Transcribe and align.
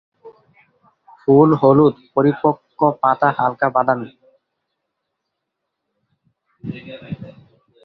ফুল 1.19 1.49
হলুদ, 1.61 1.95
পরিপক্ক 2.13 2.79
পাতা 3.01 3.29
হালকা 3.37 3.67
বাদামি। 3.75 4.09